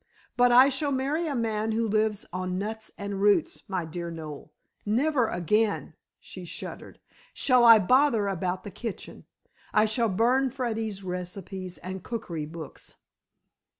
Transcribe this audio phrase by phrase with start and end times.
[0.35, 4.51] But I shall marry a man who lives on nuts and roots, my dear Noel.
[4.83, 6.99] Never again," she shuddered,
[7.35, 9.25] "shall I bother about the kitchen.
[9.71, 12.95] I shall burn Freddy's recipes and cookery books."